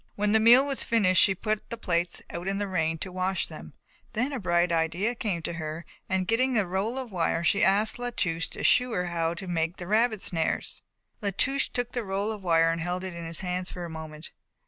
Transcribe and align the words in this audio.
When 0.15 0.31
the 0.31 0.39
meal 0.39 0.65
was 0.65 0.83
finished 0.83 1.21
she 1.21 1.35
put 1.35 1.69
the 1.69 1.77
plates 1.77 2.23
out 2.31 2.47
in 2.47 2.57
the 2.57 2.67
rain 2.67 2.97
to 2.97 3.11
wash 3.11 3.45
them. 3.45 3.73
Then 4.13 4.31
a 4.33 4.39
bright 4.39 4.71
idea 4.71 5.13
came 5.13 5.43
to 5.43 5.53
her 5.53 5.85
and 6.09 6.25
getting 6.25 6.53
the 6.53 6.65
roll 6.65 6.97
of 6.97 7.11
wire 7.11 7.43
she 7.43 7.63
asked 7.63 7.99
La 7.99 8.09
Touche 8.09 8.47
to 8.47 8.63
shew 8.63 8.93
her 8.93 9.05
how 9.05 9.35
to 9.35 9.45
make 9.47 9.79
rabbit 9.79 10.23
snares. 10.23 10.81
La 11.21 11.29
Touche 11.37 11.67
took 11.69 11.91
the 11.91 12.03
roll 12.03 12.31
of 12.31 12.41
wire 12.41 12.71
and 12.71 12.81
held 12.81 13.03
it 13.03 13.13
in 13.13 13.27
his 13.27 13.41
hands 13.41 13.69
for 13.69 13.85
a 13.85 13.91
moment. 13.91 14.31